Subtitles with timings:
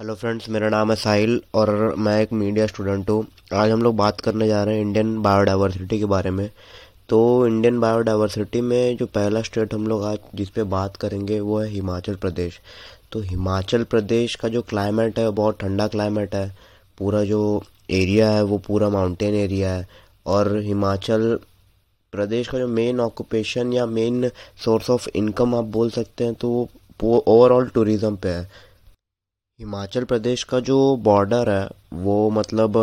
[0.00, 3.96] Hello friends, मेरा नाम है साहिल और मैं एक मीडिया स्टूडेंट हूँ। आज हम लोग
[3.96, 6.48] बात करने जा रहे हैं इंडियन बायोडाइवर्सिटी के बारे में।
[7.08, 11.58] तो इंडियन बायोडाइवर्सिटी में जो पहला स्टेट हम लोग आज जिस पे बात करेंगे वो
[11.58, 12.58] है हिमाचल प्रदेश।
[13.12, 16.48] तो हिमाचल प्रदेश का जो क्लाइमेट है, बहुत ठंडा क्लाइमेट है।
[16.98, 19.86] पूरा जो एरिया है, वो पूरा माउंटेन एरिया है।
[20.26, 21.38] और हिमाचल
[22.12, 24.30] प्रदेश का जो मेन ऑक्यूपेशन या मेन
[24.64, 26.68] सोर्स ऑफ़ इनकम आप बोल सकते हैं तो
[27.02, 28.48] वो ओवरऑल टूरिज़्म पे है।
[29.60, 32.76] हिमाचल प्रदेश का जो बॉर्डर है, वो मतलब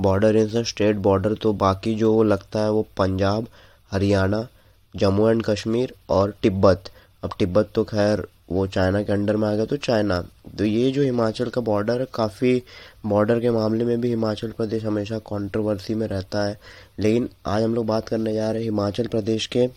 [0.00, 3.46] बॉर्डर इन स्टेट बॉर्डर तो बाकी जो लगता है वो पंजाब,
[3.90, 4.46] हरियाणा,
[4.94, 6.90] जम्मू एंड कश्मीर और तिब्बत।
[7.22, 10.20] अब तिब्बत तो खैर वो चाइना के अंडर में आ गया तो चाइना।
[10.58, 12.62] तो ये जो हिमाचल का बॉर्डर है, काफ़ी
[13.06, 16.58] बॉर्डर के मामले में भी हिमाचल प्रदेश हमेशा कंट्रोवर्सी में रहता है।
[16.98, 19.68] लेकिन आज हम लोग बात करने जा रहे हैं हिमाचल प्रदेश के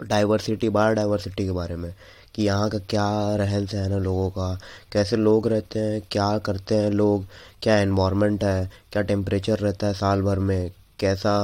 [0.00, 1.94] डाइवर्सिटी बायोडाइवर्सिटी के बारे में।
[2.38, 3.04] कि यहाँ का क्या
[3.36, 4.58] रहन सहन है लोगों का,
[4.92, 7.24] कैसे लोग रहते हैं, क्या करते हैं लोग,
[7.62, 11.34] क्या इन्वामेंट है, क्या टेम्परेचर रहता है साल भर में, कैसा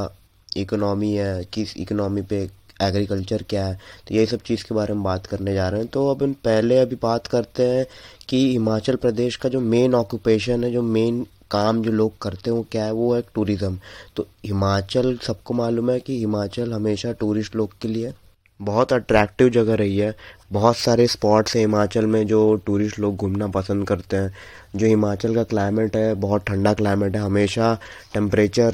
[0.57, 2.49] इकोनॉमी है, किस इकोनॉमी पे
[2.83, 3.79] एग्रीकल्चर क्या है
[4.09, 6.79] तो यही सब चीज़ के बारे में बात करने जा रहे हैं। तो अब पहले
[6.79, 7.87] अभी बात करते हैं
[8.29, 12.57] कि हिमाचल प्रदेश का जो मेन ऑक्यूपेशन है, जो मेन काम जो लोग करते हैं,
[12.57, 12.93] वो क्या है?
[12.93, 13.79] वो है टूरिज़्म
[14.17, 18.13] तो हिमाचल, सबको मालूम है कि हिमाचल हमेशा टूरिस्ट लोग के लिए
[18.61, 20.15] बहुत अट्रैक्टिव जगह रही है।
[20.53, 24.35] बहुत सारे स्पॉट्स हैं हिमाचल में जो टूरिस्ट लोग घूमना पसंद करते हैं।
[24.77, 27.79] जो हिमाचल का क्लाइमेट है, बहुत ठंडा क्लाइमेट है। हमेशा
[28.15, 28.73] टेम्परेचर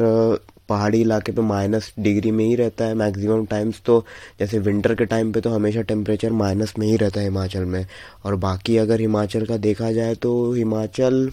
[0.68, 4.04] पहाड़ी इलाके पे माइनस डिग्री में ही रहता है। मैक्सिमम टाइम्स तो
[4.40, 7.86] जैसे विंटर के टाइम पे तो हमेशा टेम्परेचर माइनस में ही रहता है हिमाचल में।
[8.24, 11.30] और बाकी अगर हिमाचल का देखा जाए तो हिमाचल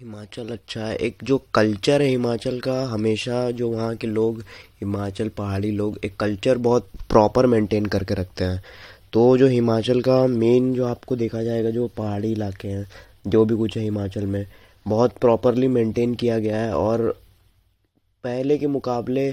[0.00, 4.40] हिमाचल अच्छा है। एक जो कल्चर है हिमाचल का, हमेशा जो वहाँ के लोग,
[4.80, 8.62] हिमाचल पहाड़ी लोग, एक कल्चर बहुत प्रॉपर मेंटेन करके रखते हैं।
[9.12, 12.86] तो जो हिमाचल का मेन जो आपको देखा जाएगा, जो पहाड़ी इलाके हैं,
[13.26, 14.46] जो भी कुछ है हिमाचल में,
[14.86, 17.08] बहुत प्रॉपरली मेंटेन किया गया है और
[18.24, 19.28] पहले के मुकाबले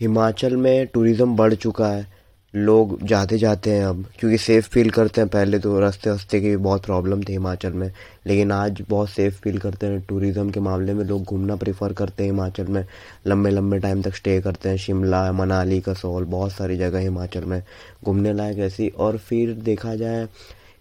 [0.00, 2.06] हिमाचल में टूरिज़्म बढ़ चुका है।
[2.54, 6.48] लोग जाते जाते हैं अब, क्योंकि सेफ़ फील करते हैं पहले तो रास्ते वस्ते की
[6.48, 7.90] भी बहुत प्रॉब्लम थी हिमाचल में।
[8.26, 12.22] लेकिन आज बहुत सेफ़ फील करते हैं टूरिज़्म के मामले में लोग घूमना प्रेफर करते
[12.22, 12.84] हैं हिमाचल में।
[13.26, 17.62] लंबे लंबे टाइम तक स्टे करते हैं, शिमला, मनाली, कसौल, बहुत सारी जगह हिमाचल में
[18.04, 20.26] घूमने लायक ऐसी। और फिर देखा जाए,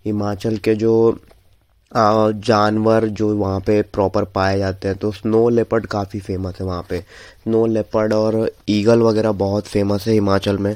[0.05, 1.19] हिमाचल के जो
[1.91, 6.85] जानवर जो वहाँ पे प्रॉपर पाए जाते हैं तो स्नो लेपर्ड काफ़ी फ़ेमस है वहाँ
[6.89, 10.75] पे। स्नो लेपर्ड और ईगल वगैरह बहुत फ़ेमस है हिमाचल में।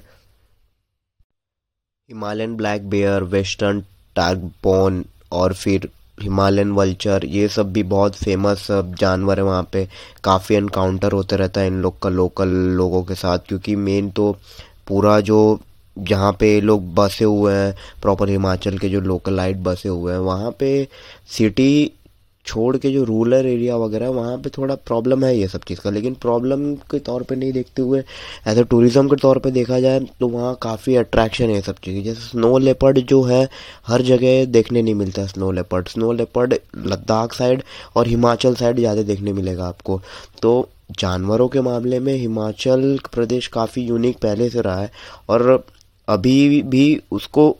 [2.10, 3.80] Himalayan black bear, western
[4.16, 5.88] tragopan और फिर
[6.22, 8.68] हिमालयन वल्चर, ये सब भी बहुत फ़ेमस
[9.00, 9.88] जानवर है वहाँ पे।
[10.24, 14.32] काफ़ी एनकाउंटर होते रहता है इन लोग का लोकल लोगों के साथ, क्योंकि मेन तो
[14.88, 15.60] पूरा जो
[15.98, 20.20] जहाँ पे लोग बसे हुए हैं प्रॉपर हिमाचल के जो लोकल लाइट बसे हुए हैं,
[20.20, 20.88] वहाँ पे
[21.38, 21.92] सिटी
[22.46, 25.90] छोड़ के जो रूरल एरिया वगैरह, वहाँ पे थोड़ा प्रॉब्लम है ये सब चीज़ का।
[25.90, 28.04] लेकिन प्रॉब्लम के तौर पे नहीं देखते हुए
[28.48, 31.76] एज ए टूरिज़्म के तौर पे देखा जाए तो वहाँ काफ़ी अट्रैक्शन है ये सब
[31.84, 33.48] चीज़। जैसे स्नो लेपर्ड जो है,
[33.88, 37.64] हर जगह देखने नहीं मिलता है snow leopard snow leopard Ladakh side
[37.96, 40.02] और हिमाचल साइड ज़्यादा देखने मिलेगा आपको।
[40.42, 40.70] तो
[41.00, 44.92] जानवरों के मामले में हिमाचल प्रदेश काफ़ी यूनिक पहले से रहा है
[45.30, 45.64] और
[46.08, 47.56] अभी भी उसको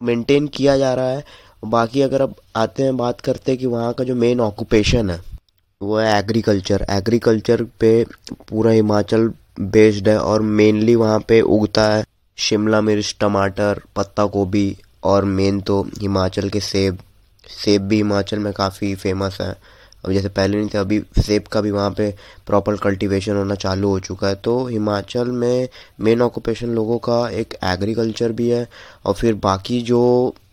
[0.00, 1.24] मेंटेन किया जा रहा है।
[1.62, 5.20] बाकी अगर अब आते हैं बात करते हैं कि वहाँ का जो मेन ऑक्यूपेशन है,
[5.80, 8.04] वो है एग्रीकल्चर एग्रीकल्चर पे
[8.48, 9.30] पूरा हिमाचल
[9.60, 12.04] बेस्ड है और मेनली वहाँ पे उगता है
[12.38, 16.98] शिमला मिर्च, टमाटर, पत्ता गोभी और मेन तो हिमाचल के सेब.
[17.64, 19.54] सेब भी हिमाचल में काफ़ी फ़ेमस है।
[20.08, 22.10] अब जैसे पहले नहीं थे, अभी सेब का भी वहाँ पे
[22.46, 25.68] प्रॉपर कल्टीवेशन होना चालू हो चुका है। तो हिमाचल में
[26.00, 28.66] मेन ऑक्यूपेशन लोगों का एक एग्रीकल्चर भी है
[29.04, 30.00] और फिर बाकी जो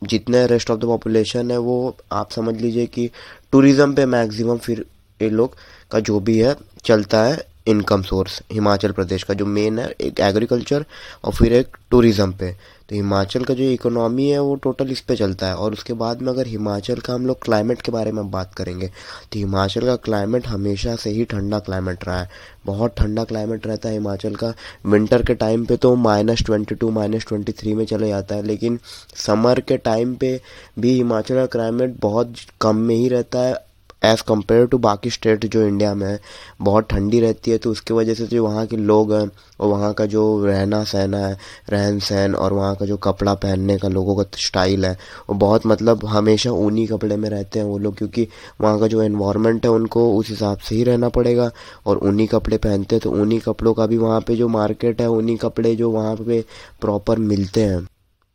[0.03, 3.09] जितने रेस्ट ऑफ़ द पॉपुलेशन है, वो आप समझ लीजिए कि
[3.51, 4.85] टूरिज़्म पे मैक्सिमम फिर
[5.19, 5.55] ये लोग
[5.91, 10.19] का जो भी है, चलता है। इनकम सोर्स हिमाचल प्रदेश का, जो मेन है, एक
[10.21, 10.85] एग्रीकल्चर
[11.23, 12.51] और फिर एक टूरिज़्म पे।
[12.89, 16.21] तो हिमाचल का जो इकोनॉमी है, वो टोटल इस पे चलता है। और उसके बाद
[16.21, 19.95] में अगर हिमाचल का हम लोग क्लाइमेट के बारे में बात करेंगे तो हिमाचल का
[19.97, 22.29] क्लाइमेट हमेशा से ही ठंडा क्लाइमेट रहा है।
[22.65, 24.53] बहुत ठंडा क्लाइमेट रहता है हिमाचल का।
[24.85, 28.43] विंटर के टाइम पे तो minus twenty to minus twenty three में चले जाता है।
[28.43, 28.79] लेकिन
[29.17, 30.39] समर के टाइम पे
[30.79, 33.63] भी हिमाचल का क्लाइमेट बहुत कम में ही रहता है।
[34.05, 36.19] एज़ कंपेयर टू बाकी स्टेट जो इंडिया में है,
[36.61, 39.29] बहुत ठंडी रहती है तो उसकी वजह से जो वहाँ के लोग हैं,
[39.59, 41.37] और वहाँ का जो रहना सहना है,
[41.69, 44.97] रहन सहन और वहाँ का जो कपड़ा पहनने का लोगों का स्टाइल है
[45.29, 48.27] वो बहुत मतलब हमेशा ऊनी कपड़े में रहते हैं वो लोग, क्योंकि
[48.61, 51.49] वहाँ का जो इन्वायरमेंट है उनको उस हिसाब से ही रहना पड़ेगा,
[51.85, 55.09] और ऊनी कपड़े पहनते हैं तो ऊनी कपड़ों का भी वहाँ पे जो मार्केट है,
[55.09, 56.43] ऊनी कपड़े जो वहाँ पे
[56.81, 57.85] प्रॉपर मिलते हैं,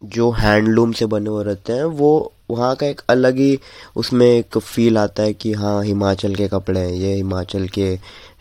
[0.02, 3.58] जो हैंडलूम से बने हुए रहते हैं, वो वहाँ का एक अलग ही
[3.96, 7.88] उसमें एक फील आता है कि हाँ हिमाचल के कपड़े हैं, ये हिमाचल के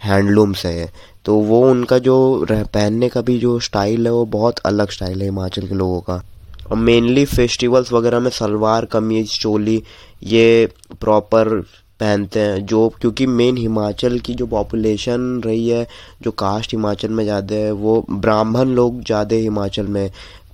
[0.03, 0.91] हैंडलूम्स है।
[1.25, 5.25] तो वो उनका जो पहनने का भी जो स्टाइल है, वो बहुत अलग स्टाइल है
[5.25, 6.21] हिमाचल के लोगों का।
[6.71, 9.81] और मेनली फेस्टिवल्स वगैरह में सलवार, कमीज, चोली,
[10.23, 10.69] ये
[11.01, 11.50] प्रॉपर
[12.00, 15.85] पहनते हैं। जो, क्योंकि मेन हिमाचल की जो पॉपुलेशन रही है,
[16.21, 20.09] जो कास्ट हिमाचल में ज़्यादा है, वो ब्राह्मण लोग ज़्यादा हिमाचल में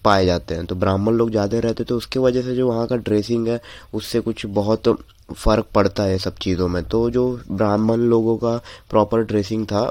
[0.05, 2.95] पाए जाते हैं। तो ब्राह्मण लोग ज़्यादा रहते तो उसके वजह से जो वहाँ का
[2.97, 3.59] ड्रेसिंग है,
[3.93, 4.97] उससे कुछ बहुत
[5.33, 8.57] फ़र्क पड़ता है सब चीज़ों में। तो जो ब्राह्मण लोगों का
[8.89, 9.89] प्रॉपर ड्रेसिंग था,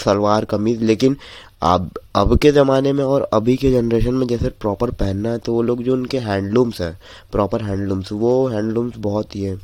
[0.00, 1.16] सलवार, कमीज, लेकिन
[1.64, 5.52] अब अब के ज़माने में और अभी के जनरेशन में जैसे प्रॉपर पहनना है तो
[5.52, 6.96] वो लोग जो उनके हैंडलूम्स हैं
[7.32, 9.56] प्रॉपर हैंडलूम्स वो हैंडलूम्स बहुत ही है।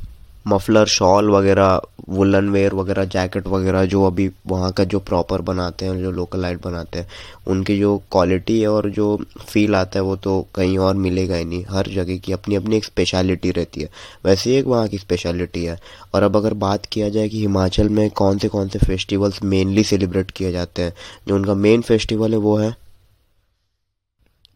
[0.47, 5.85] मफलर शॉल वगैरह वुलन वेयर वगैरह जैकेट वगैरह जो अभी वहाँ का जो प्रॉपर बनाते
[5.85, 7.07] हैं, जो लोकल लाइट बनाते हैं,
[7.47, 11.45] उनकी जो क्वालिटी है और जो फील आता है वो तो कहीं और मिलेगा ही
[11.45, 13.89] नहीं। हर जगह की अपनी अपनी एक स्पेशलिटी रहती है।
[14.25, 15.79] वैसे ही एक वहाँ की स्पेशलिटी है।
[16.15, 19.83] और अब अगर बात किया जाए कि हिमाचल में कौन से कौन से फेस्टिवल्स मेनली
[19.83, 20.93] सेलिब्रेट किए जाते हैं,
[21.27, 22.75] जो उनका मेन फेस्टिवल है वो है।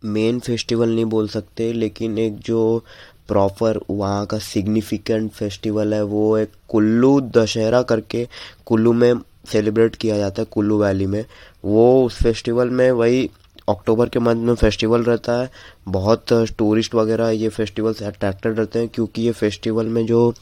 [0.06, 2.84] मेन फेस्टिवल नहीं बोल सकते, लेकिन एक जो
[3.30, 8.28] प्रॉपर वहाँ का सिग्निफिकेंट फेस्टिवल है, वो एक कुल्लू दशहरा करके
[8.66, 9.14] कुल्लू में
[9.52, 11.24] सेलिब्रेट किया जाता है, कुल्लू वैली में।
[11.66, 13.30] वो उस फेस्टिवल में वही
[13.70, 15.50] अक्टूबर के मंथ में फेस्टिवल रहता है।
[15.88, 20.34] बहुत टूरिस्ट वगैरह ये फेस्टिवल से अट्रैक्टेड रहते हैं क्योंकि ये फेस्टिवल में जो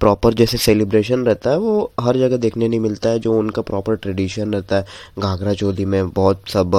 [0.00, 3.96] प्रॉपर जैसे सेलिब्रेशन रहता है, वो हर जगह देखने नहीं मिलता है, जो उनका प्रॉपर
[3.96, 4.86] ट्रेडिशन रहता है।
[5.18, 6.74] घाघरा चोली में बहुत सब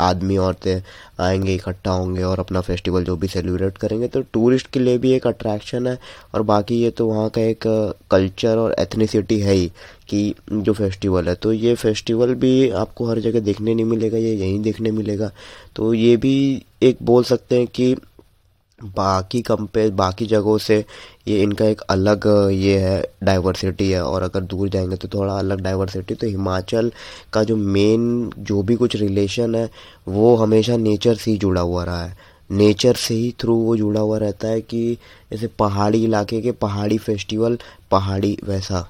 [0.00, 0.80] आदमी औरतें
[1.20, 5.12] आएँगे, इकट्ठा होंगे और अपना फेस्टिवल जो भी सेलिब्रेट करेंगे। तो टूरिस्ट के लिए भी
[5.12, 5.98] एक अट्रैक्शन है
[6.34, 7.64] और बाकी ये तो वहाँ का एक
[8.10, 9.70] कल्चर और एथनिसिटी है ही।
[10.10, 14.34] कि जो फेस्टिवल है तो ये फेस्टिवल भी आपको हर जगह देखने नहीं मिलेगा, ये
[14.34, 15.30] यहीं देखने मिलेगा।
[15.76, 17.94] तो ये भी एक बोल सकते हैं कि
[18.78, 20.84] बाकी कंपेयर बाकी जगहों से
[21.28, 25.60] ये इनका एक अलग, ये है डाइवर्सिटी है। और अगर दूर जाएँगे तो थोड़ा अलग
[25.60, 26.90] डाइवर्सिटी तो हिमाचल
[27.32, 29.68] का जो मेन जो भी कुछ रिलेशन है,
[30.08, 32.16] वो हमेशा नेचर से ही जुड़ा हुआ रहा है।
[32.50, 34.96] नेचर से ही थ्रू वो जुड़ा हुआ रहता है कि
[35.32, 37.58] जैसे पहाड़ी इलाके के पहाड़ी फेस्टिवल
[37.90, 38.88] पहाड़ी वैसा।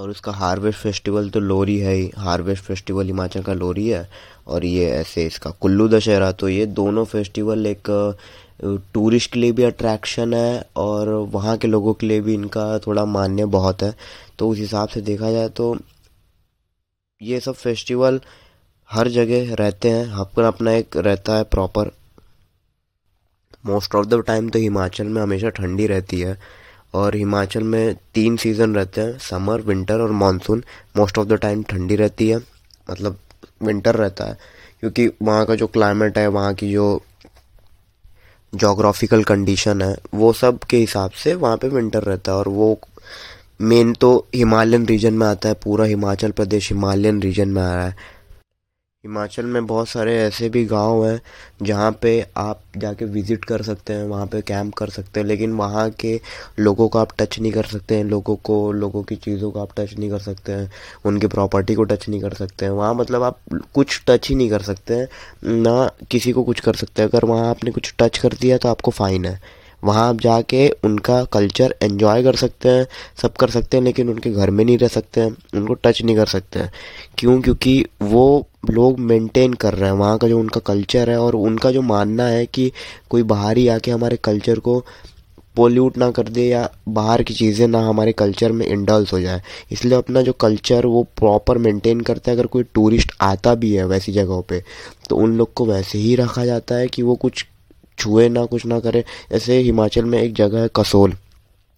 [0.00, 4.08] और उसका हार्वेस्ट फेस्टिवल तो लोरी है ही। हार्वेस्ट फेस्टिवल हिमाचल का लोरी है
[4.46, 7.90] और ये ऐसे इसका कुल्लू दशहरा तो ये दोनों फेस्टिवल एक
[8.94, 13.04] टूरिस्ट के लिए भी अट्रैक्शन है और वहाँ के लोगों के लिए भी इनका थोड़ा
[13.06, 13.94] मान्य बहुत है।
[14.38, 15.76] तो उस हिसाब से देखा जाए तो
[17.20, 18.20] ये सब फेस्टिवल
[18.90, 21.90] हर जगह रहते हैं, अपना अपना एक रहता है proper
[23.64, 26.38] most of the time तो हिमाचल में हमेशा ठंडी रहती है।
[26.94, 30.62] और हिमाचल में तीन सीज़न रहते हैं समर विंटर और monsoon
[30.96, 32.38] most of the time ठंडी रहती है
[32.90, 33.18] मतलब
[33.62, 34.36] विंटर रहता है,
[34.80, 37.02] क्योंकि वहाँ का जो क्लाइमेट है, वहाँ की जो
[38.52, 42.78] जोग्राफिकल कंडीशन है, वो सब के हिसाब से वहाँ पे विंटर रहता है और वो
[43.60, 47.86] मेन तो हिमालयन रीजन में आता है, पूरा हिमाचल प्रदेश हिमालयन रीजन में आ रहा
[47.86, 47.96] है।
[49.04, 51.20] हिमाचल में बहुत सारे ऐसे भी गाँव हैं
[51.62, 55.52] जहाँ पे आप जाके विज़िट कर सकते हैं वहाँ पे कैंप कर सकते हैं लेकिन
[55.52, 56.20] वहाँ के
[56.58, 59.72] लोगों को आप टच नहीं कर सकते हैं लोगों को लोगों की चीज़ों को आप
[59.76, 60.70] टच नहीं कर सकते हैं
[61.04, 63.38] उनकी प्रॉपर्टी को टच नहीं कर सकते हैं वहाँ मतलब आप
[63.74, 65.08] कुछ टच ही नहीं कर सकते हैं
[65.54, 68.68] ना किसी को कुछ कर सकते हैं अगर वहाँ आपने कुछ टच कर दिया तो
[68.68, 69.40] आपको फ़ाइन है
[69.82, 72.86] वहाँ आप जाके उनका कल्चर एंजॉय कर सकते हैं
[73.22, 76.16] सब कर सकते हैं लेकिन उनके घर में नहीं रह सकते हैं उनको टच नहीं
[76.16, 76.72] कर सकते हैं
[77.18, 81.34] क्यों क्योंकि वो लोग मेंटेन कर रहे हैं, वहाँ का जो उनका कल्चर है और
[81.36, 82.70] उनका जो मानना है कि
[83.10, 84.78] कोई बाहर ही आके हमारे कल्चर को
[85.56, 89.42] पोल्यूट ना कर दे या बाहर की चीज़ें ना हमारे कल्चर में इंडल्स हो जाए।
[89.72, 93.86] इसलिए अपना जो कल्चर वो प्रॉपर मेंटेन करता है, अगर कोई टूरिस्ट आता भी है
[93.86, 94.62] वैसी जगहों पे
[95.08, 97.44] तो उन लोग को वैसे ही रखा जाता है कि वो कुछ
[97.98, 101.16] छुए ना, कुछ ना करे। ऐसे हिमाचल में एक जगह है कसोल,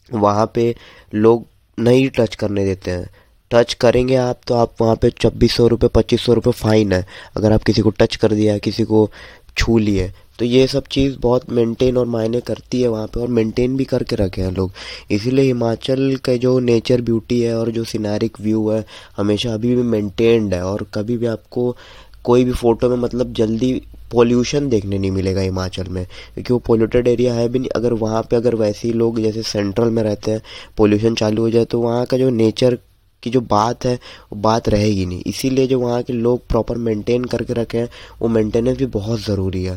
[0.09, 0.75] वहाँ पे
[1.15, 1.47] लोग
[1.79, 3.09] नहीं टच करने देते हैं।
[3.53, 7.05] टच करेंगे आप तो आप वहाँ पे छब्बीस सौ रुपये, पच्चीस सौ रुपये फ़ाइन है,
[7.37, 9.09] अगर आप किसी को टच कर दिया किसी को
[9.57, 13.29] छू लिए तो ये सब चीज़ बहुत मेंटेन और मायने करती है वहाँ पे, और
[13.29, 14.73] मेंटेन भी करके रखे हैं लोग।
[15.11, 18.85] इसीलिए हिमाचल के जो नेचर ब्यूटी है, और जो सिनारिक व्यू है,
[19.17, 21.77] हमेशा अभी भी मेंटेन्ड है, और कभी भी आपको
[22.25, 23.73] कोई भी फ़ोटो में मतलब जल्दी
[24.13, 26.05] पोल्यूशन देखने नहीं मिलेगा हिमाचल में,
[26.35, 29.43] क्योंकि वो पोल्यूटेड एरिया है भी नहीं। अगर वहाँ पे अगर वैसे ही लोग जैसे
[29.45, 30.43] सेंट्रल में रहते हैं
[30.77, 32.79] पोल्यूशन चालू हो जाए तो वहाँ का जो नेचर
[33.23, 33.95] की जो बात है,
[34.33, 37.89] वो बात रहेगी नहीं। इसीलिए जो वहाँ के लोग प्रॉपर मेंटेन करके रखे हैं,
[38.23, 39.77] वो मेंटेनेंस भी बहुत ज़रूरी है।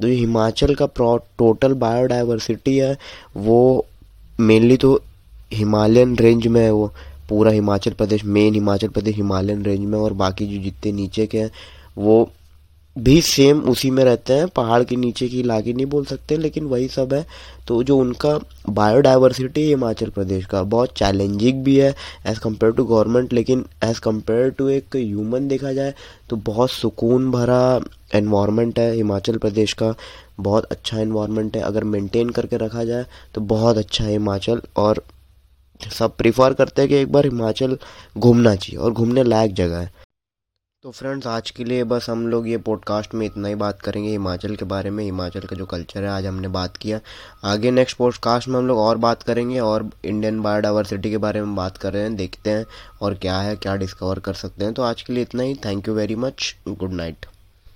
[0.00, 0.86] तो जो हिमाचल का
[1.38, 2.96] टोटल बायोडाइवर्सिटी है,
[3.36, 3.86] वो
[4.40, 5.00] मेनली तो
[5.52, 6.92] हिमालयन रेंज में है वो।
[7.28, 11.38] पूरा Himachal Pradesh main Himachal Pradesh, Himalayan range में और बाकी जो जितने नीचे के
[11.38, 11.50] हैं,
[11.98, 12.30] वो
[12.96, 16.64] भी सेम उसी में रहते हैं, पहाड़ के नीचे की इलाके नहीं बोल सकते, लेकिन
[16.64, 17.24] वही सब है।
[17.68, 21.94] तो जो उनका बायोडाइवर्सिटी हिमाचल प्रदेश का, बहुत चैलेंजिंग भी है
[22.26, 25.94] एज़ कंपेयर टू गवर्नमेंट लेकिन एज़ कंपेयर टू एक ह्यूमन देखा जाए
[26.30, 27.80] तो बहुत सुकून भरा
[28.14, 29.94] इन्वायरमेंट है हिमाचल प्रदेश का।
[30.40, 35.02] बहुत अच्छा इन्वायरमेंट है, अगर मेंटेन करके रखा जाए तो बहुत अच्छा है हिमाचल। और
[35.80, 37.76] सब प्रिफर करते हैं कि एक बार हिमाचल
[38.18, 39.92] घूमना चाहिए, और घूमने लायक जगह है।
[40.82, 44.10] तो फ्रेंड्स, आज के लिए बस हम लोग ये पॉडकास्ट में इतना ही बात करेंगे
[44.10, 47.00] हिमाचल के बारे में, हिमाचल का जो कल्चर है, आज हमने बात किया।
[47.44, 51.54] आगे नेक्स्ट पॉडकास्ट में हम लोग और बात करेंगे और इंडियन बायोडाइवर्सिटी के बारे में
[51.56, 52.64] बात कर रहे हैं, देखते हैं
[53.02, 55.88] और क्या है, क्या डिस्कवर कर सकते हैं। तो आज के लिए इतना ही। Thank
[55.88, 57.26] you very much good night